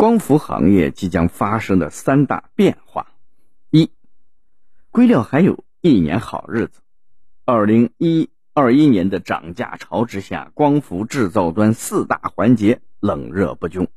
[0.00, 3.08] 光伏行业即将发生的三大变化：
[3.68, 3.90] 一、
[4.90, 6.80] 硅料还有一年好日子。
[7.44, 13.88] 二零一二一年的涨价潮之下，光伏制造端四大环节冷热不均。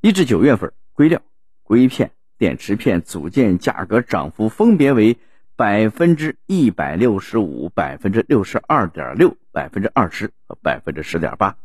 [0.00, 1.20] 一至九月份，硅料、
[1.64, 5.18] 硅片、电池片组件价格涨幅分别为
[5.54, 11.58] 百分之一百六十五、百分之六十二点六、百分之二十和百分之十点八。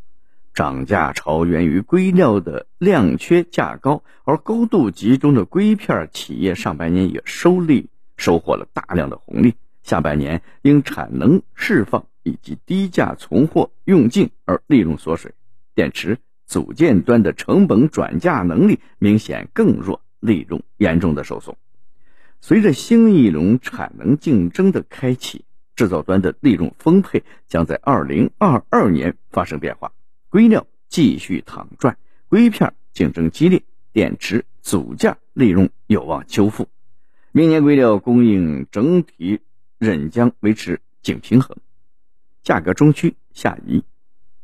[0.58, 15.36] 涨价潮源于硅料的量缺价高，而高度集中的硅片企业上半年也收利收获了大量的红利，下半年因产能释放以及低价存货用尽而利润缩水。
[15.76, 21.56] 电池组件端的成本转嫁能力明显更弱，利润严重的受损。
[22.42, 29.92] 随着新一轮产能竞争的开启，制造端的利润分配将在二零二二年发生变化。
[30.30, 31.98] 硅料继续躺赚，
[32.28, 33.62] 硅片竞争激烈，
[33.94, 36.68] 电池组件利润有望修复。
[37.32, 39.40] 明年硅料供应整体
[39.78, 41.56] 仍将维持紧平衡，
[42.44, 43.84] 价格中区下移，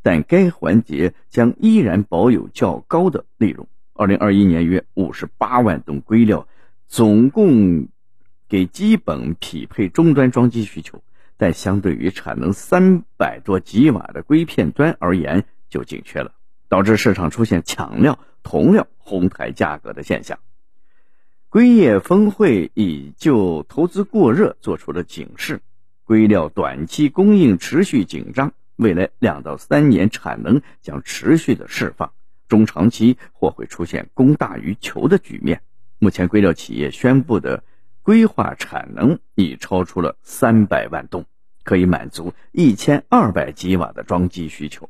[0.02, 3.66] 但该环节将依然保有较高的利润。
[3.94, 6.46] 二零二一年约五十八万吨硅料，
[6.88, 7.88] 总共
[8.48, 11.02] 给基本匹配终端装机需求，
[11.36, 15.44] 但相对于产能三百多吉瓦的硅片端而言，
[15.74, 16.30] 就紧缺了，
[16.68, 20.38] 导致市场出现抢料铜料哄抬价格的现象。
[21.48, 25.62] 硅业峰会已就投资过热做出了警示，
[26.04, 32.12] 硅料短期供应持续紧张，未来两到三年产能将持续的释放，
[32.46, 35.60] 中长期或会出现供大于求的局面。
[35.98, 37.64] 目前硅料企业宣布的
[38.02, 41.26] 规划产能已超出了三百万吨，
[41.64, 44.88] 可以满足一千二百吉瓦的装机需求。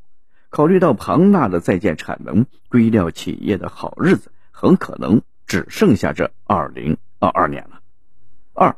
[0.55, 7.81] 考虑到庞大的在建产能，硅料企业的好日子很可能只剩下这二零二二年了。
[8.53, 8.77] 二，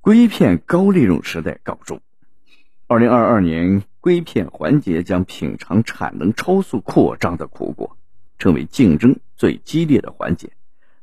[0.00, 2.00] 硅片高利润时代告终。
[2.86, 7.98] 二零二二年，硅片环节将品尝产能超速扩张的苦果，
[8.38, 10.50] 成为竞争最激烈的环节，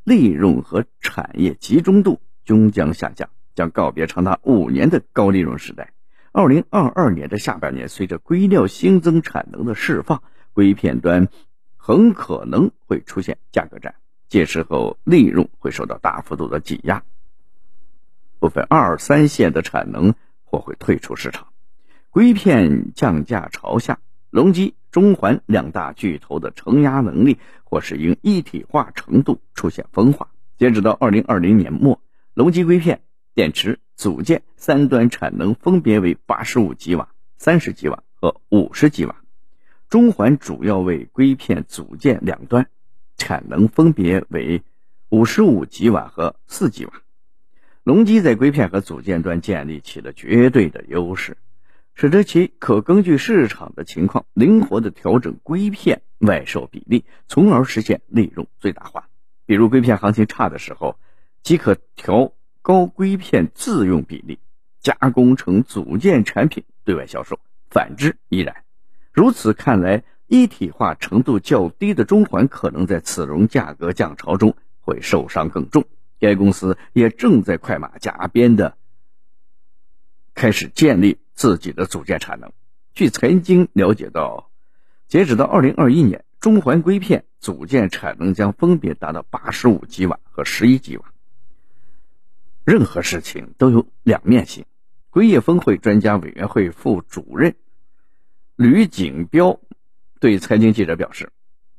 [0.04, 5.94] 利润和产业集中度均将下降，将告别长达五年的高利润时代。
[6.32, 10.22] 二零二二年的下半年，随着硅料新增产能的释放，
[10.54, 11.28] 硅片端
[11.76, 13.96] 很可能会出现价格战，
[14.28, 17.04] 届时候利润会受到大幅度的挤压，
[18.40, 20.14] 部分二三线的产能
[20.44, 21.48] 或会退出市场。
[22.12, 30.30] 硅片降价朝下，隆基、中环两大巨头的承压能力或是因一体化程度出现分化。
[30.60, 32.00] 截止到二零二零年末，
[32.36, 33.02] 隆基硅片。
[33.40, 37.08] 电池组件三端产能分别为八十五吉瓦、
[37.38, 39.16] 三十吉瓦和五十吉瓦，
[39.88, 42.68] 中环主要为硅片组件两端，
[43.16, 44.62] 产能分别为
[45.08, 46.92] 五十五吉瓦和四吉瓦。
[47.84, 51.38] 隆基在硅片和组件端建立起了绝对的优势，
[51.96, 59.08] 使得其可根据市场的情况灵活的调整硅片外售比例，从而实现利润最大化。
[59.46, 61.00] 比如硅片行情差的时候，
[61.42, 62.34] 即可调。
[62.62, 64.40] 高硅片自用比例，
[64.80, 67.40] 加工成组件产品对外销售，
[67.70, 68.64] 反之亦然。
[69.12, 75.86] 如此看来，一体化程度较低的中环可能在此轮价格降潮中会受伤更重。
[76.20, 78.76] 该公司也正在快马加鞭的
[80.36, 82.52] 开始建立自己的组件产能。
[82.94, 84.50] 据财经了解到，
[85.08, 91.06] 截止到二零二一年，中环硅片组件产能将分别达到八十五吉瓦和十一吉瓦。
[92.70, 94.64] 任何事情都有两面性。
[95.10, 97.56] 硅业峰会专家委员会副主任
[98.56, 99.60] 吕景彪
[100.20, 101.32] 对财经记者表示，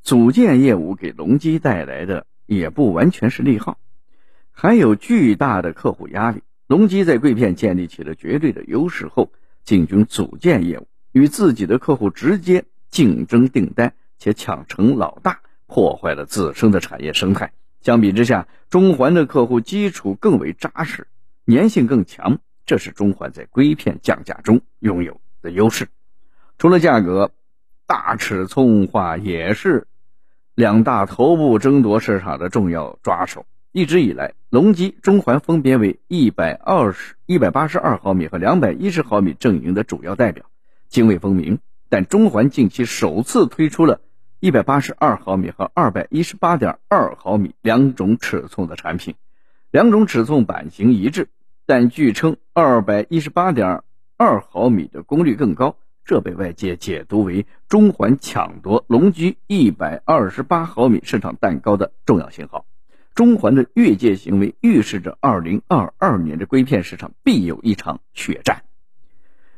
[0.03, 3.79] 组件业务给隆基带来的也不完全是利好，
[4.51, 6.43] 还有巨大的客户压力。
[6.67, 9.31] 隆基在硅片建立起了绝对的优势后，
[9.63, 17.53] 进军组件业务，与自己的客户直接竞争订单，且抢成老大，破坏了自身的产业生态。
[17.83, 21.07] 相比之下，中环的客户基础更为扎实，
[21.47, 25.89] 粘性更强，这是中环在硅片降价中拥有的优势。
[26.59, 27.31] 除了价格，
[27.87, 29.87] 大尺寸化也是
[30.55, 33.47] 两大头部争夺市场的重要抓手。
[33.73, 40.45] 一直以来，隆基、中环分别为一百二十一百八十二毫米和两百一十毫米阵营的主要代表，
[40.89, 41.61] 泾渭分明。
[41.89, 44.01] 但中环近期首次推出了。
[44.43, 49.15] 一百八十二毫米和二百一十八点二毫米两种尺寸的产品，
[49.71, 51.29] 两种尺寸版型一致，
[51.67, 53.83] 但据称二百一十八点
[54.17, 55.77] 二毫米的功率更高，
[56.07, 62.65] 这被外界解读为中环抢夺龙居一百二十八毫米市场蛋糕的重要信号。
[63.15, 68.63] 中环的越界行为预示着二零二二年的硅片市场必有一场血战。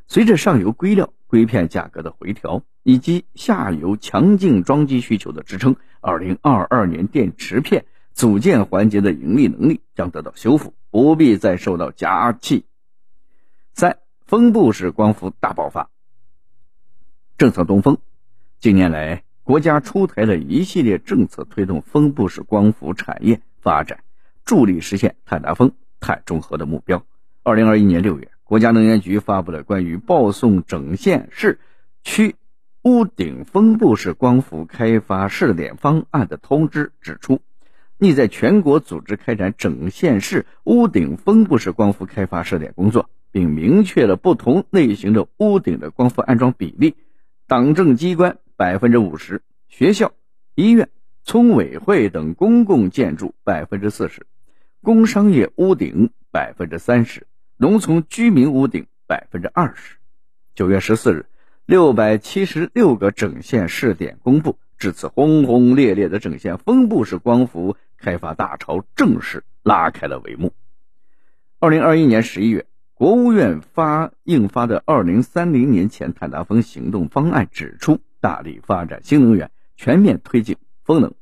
[0.07, 12.67] 随着上游硅料、硅片价格的回调，以及下游强劲装机需求的支撑，二零二二年电池片组件环节的盈利能力将得到修复，不必再受到夹气。
[13.75, 15.89] 三，分布式光伏大爆发。
[17.39, 17.99] 政策东风，
[18.61, 23.41] 近年来国家出台了一系列政策，推动分布式光伏产业。
[23.63, 24.03] 发展，
[24.45, 25.71] 助力实现碳达峰、
[26.01, 27.07] 碳中和的目标。
[27.45, 31.59] 二零二一年六月，国家能源局发布了关于报送整县市
[32.03, 32.37] 区
[32.83, 37.41] 屋顶分布式光伏开发试点方案的通知，指出，
[37.97, 46.95] 拟在全国组织开展整县市屋顶分布式光伏开发试点工作，并明确了不同类型的屋顶的光伏安装比例：
[47.47, 50.13] 党政机关百分之五十，学校、
[50.55, 50.91] 医院。
[51.25, 54.27] 村委会等公共建筑百分之四十，
[54.83, 57.27] 工商业屋顶百分之三十，
[57.62, 59.94] 农村居民屋顶百分之二十。
[60.53, 61.26] 九月十四日，
[61.64, 70.53] 六百七十六个整县试点公布，至此轰轰烈烈的整县分布式光伏开发大潮正式拉开了帷幕。
[71.61, 80.56] 二零二一年十一月，国务院发印发的《二零三零年前碳达峰行动方案》指出，大力发展新能源，全面推进。
[80.82, 81.15] 风能、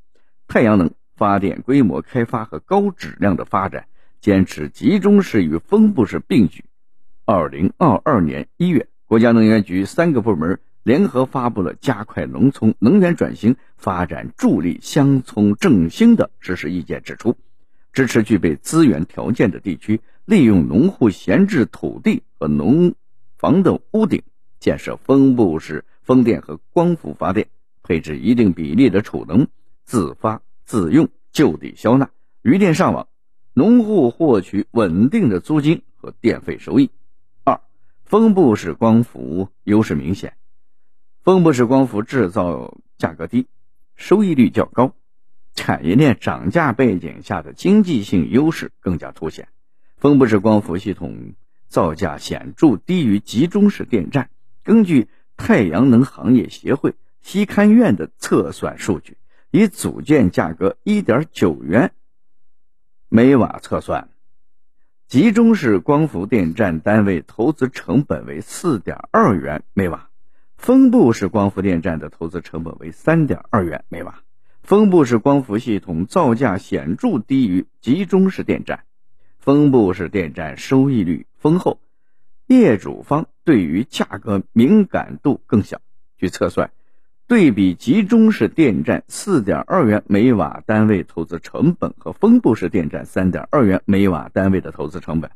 [0.48, 3.84] 太阳能发电规模开发和高质量的发展，
[4.20, 6.64] 坚持集中式与分布式并举。
[7.25, 17.37] 二零二二年一月，国家能源局三个部门联合发布了加快农村能源转型发展、助力乡村振兴的实施意见，指出，
[17.93, 22.94] 支持具备资源条件的地区，利用农户闲置土地和农
[23.38, 24.22] 房的屋顶，
[24.58, 27.46] 建设分布式风电和光伏发电。
[27.82, 29.49] 配置一定比例的储能，
[29.84, 32.11] 自发自用，就地消纳，
[32.43, 33.08] 余电上网，
[33.52, 36.91] 农户获取稳定的租金和电费收益。
[37.44, 37.61] 二，
[38.05, 40.35] 分布式光伏优势明显，
[41.23, 43.47] 分布式光伏制造价格低，
[43.97, 44.94] 收益率较高，
[45.55, 49.49] 产业链涨价背景下的经济性优势更加凸显。
[49.96, 51.35] 分布式光伏系统
[51.69, 54.31] 造价显著低于集中式电站。
[54.62, 56.94] 根据太阳能行业协会。
[57.23, 59.19] 西勘院的测算数据，
[59.50, 61.93] 以组件价格一点九元
[63.12, 64.08] 每瓦测算，
[65.08, 70.10] 集中式光伏电站单位投资成本为四点二元每瓦，
[70.56, 74.22] 分布式光伏电站的投资成本为三点二元每瓦。
[74.62, 78.84] 分布式光伏系统造价显著低于集中式电站，
[79.40, 81.80] 分布式电站收益率丰厚，
[82.46, 85.80] 业主方对于价格敏感度更小。
[86.16, 86.70] 据测算。
[87.31, 95.31] 对比集中式电站四点二元每瓦单位投资成本和分布式电站三点二元每瓦单位的投资成本，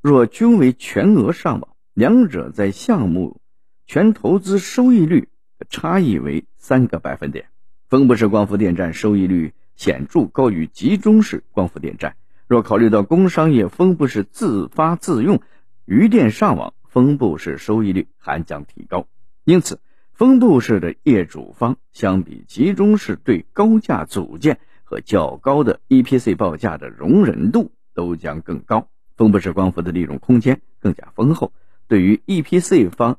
[0.00, 3.40] 若均为全额上网，两者在项目
[3.86, 5.28] 全投资收益率
[5.70, 7.44] 差异为三个百分点。
[7.88, 12.16] 分布式光伏电站收益率显著高于集中式光伏电站。
[12.48, 15.40] 若考虑到工商业分布式自发自用，
[15.84, 19.06] 余电上网，分布式收益率还将提高。
[19.44, 19.78] 因此。
[20.22, 31.52] 分布式的业主方相比集中式对高价组件和较高的 EPC 报价的容忍度都将更高，分布式光伏的利润空间更加丰厚。
[31.88, 33.18] 对于 EPC 方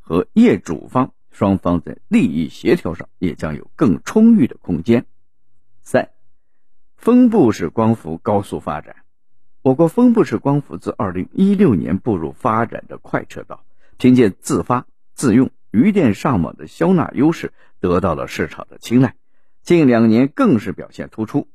[0.00, 5.04] 和业主方双方在利益协调上也将有更充裕的空间。
[5.82, 6.08] 三，
[6.96, 8.96] 分布式光伏高速发展。
[9.60, 13.62] 我国分布式光伏自2016年步入发展的快车道，
[13.98, 15.50] 凭借自发自用。
[15.70, 19.14] 余电上网的消纳优势得到了市场的青睐，
[19.62, 21.46] 近两年更是表现突出。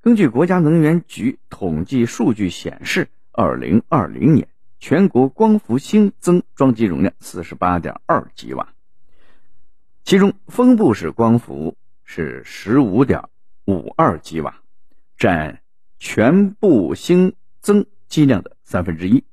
[0.00, 4.48] 根据国家能源局统计数据显示，二零二零年
[4.78, 8.74] 全国光伏新增装机容量四十八点二吉瓦，
[10.04, 13.22] 其中分布式光伏是十五点
[13.64, 14.60] 五二吉瓦，
[15.16, 15.60] 占
[15.98, 19.24] 全部新增机量的三分之一。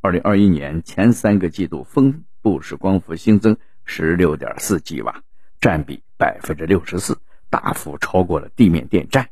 [0.00, 2.24] 二零二一年前三个季度分。
[2.44, 5.22] 布式光伏新增十六点四吉瓦，
[5.62, 7.16] 占比百分之六十四，
[7.48, 9.30] 大幅超过了地面电站。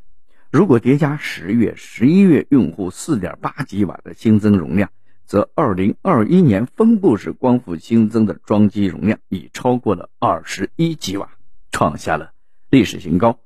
[0.49, 4.89] 如果叠加十月、十一月用户四点八吉瓦的新增容量，
[5.27, 11.29] 则二零二一年分布式光伏新增的装机容量已超过了二十一吉瓦，
[11.71, 12.33] 创下了
[12.71, 13.37] 历史新高。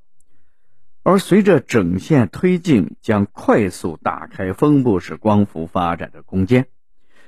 [1.04, 6.68] 而随着整线推进，将快速打开分布式光伏发展的空间。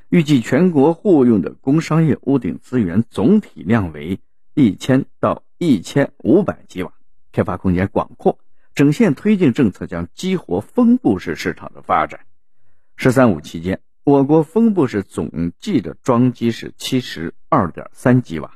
[0.09, 4.19] 预计全国户用的工商业屋顶资源总体量为
[4.55, 6.91] 一千到一千五百吉瓦，
[7.31, 8.39] 开发空间广阔。
[8.73, 12.21] 整线推进政策将激活分布式市场的发展。
[12.97, 18.53] “十三五”期间，我国分布式总计的装机是七十二点三吉瓦，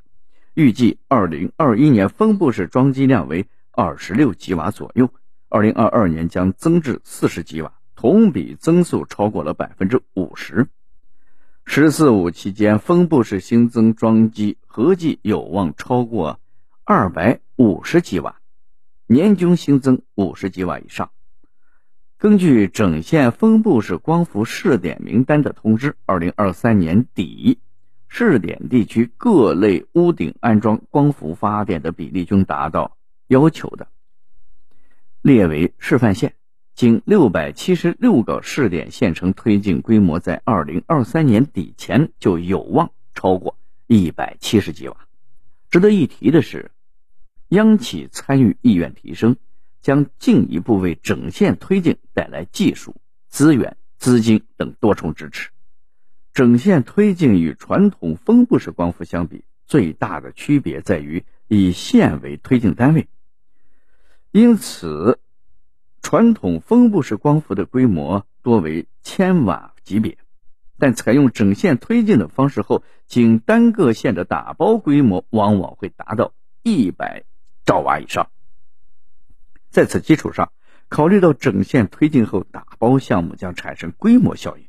[0.56, 5.08] 预计二零二一年分布式装机量为二十六吉瓦左右，
[5.50, 10.68] 二零二二年将增至四十吉瓦，同比增速超过了百分之五十。
[11.66, 16.40] “十四五”期间，分布式新增装机合计有望超过
[16.84, 18.36] 二百五十吉瓦。
[19.08, 21.10] 年均新增五十吉瓦以上。
[22.18, 27.60] 根据整线分布式光伏试点名单的通知，二零二三年底，
[28.08, 33.88] 试点地区各类屋顶安装光伏发电的比例均达到要求的，
[35.22, 36.36] 列为示范线。
[36.76, 45.08] 仅六百七十六个试点县城推进规模，在二零二三年底前就有望超过一百七十几瓦。
[45.70, 46.72] 值得一提的是。
[47.50, 49.36] 央企参与意愿提升，
[49.80, 52.96] 将进一步为整线推进带来技术、
[53.28, 55.52] 资源、资金等多重支持。
[56.34, 63.08] 整线推进与传统分布式光伏相比，最大的区别在于以线为推进单位。
[64.32, 65.20] 因此，
[66.04, 70.20] 传统分布式光伏的规模多为千瓦级别，
[70.78, 77.24] 但采用整线推进的方式后，仅单个线的打包规模往往会达到一百。
[77.66, 78.28] 兆瓦以上，
[79.70, 80.52] 在此基础上，
[80.90, 84.66] 考虑到整线推进后打包项目将产生规模效应，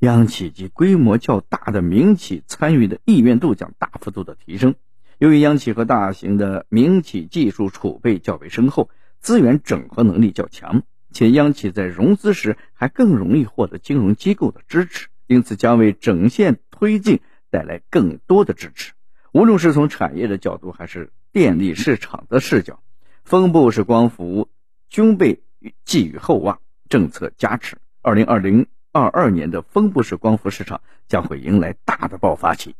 [0.00, 4.74] 央企及规模较大的民企参与的意愿度将大幅度的提升。
[5.18, 8.90] 由于央企和大型的民企技术储备较为深厚，
[9.22, 18.92] 资源整合能力较强，且央企在融资时还更容易获得金融机构的支持，因此将为整线推进带来更多的支持。
[19.32, 22.82] 无论是从产业的角度，还是电力市场的视角，
[23.22, 24.48] 分布式光伏
[24.88, 25.40] 均被
[25.84, 26.58] 寄予厚望。
[26.88, 32.74] 政策加持，二零二零二二年的分布式光伏市场将会迎来大的爆发期。